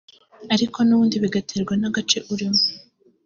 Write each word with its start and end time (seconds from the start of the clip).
ariko 0.53 0.77
n’ubundi 0.83 1.15
bigaterwa 1.23 1.73
n’agace 1.77 2.17
urimo 2.33 2.63